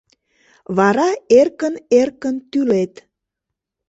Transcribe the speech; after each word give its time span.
Вара 0.77 1.09
эркын-эркын 1.39 2.35
тӱлет. 2.51 2.93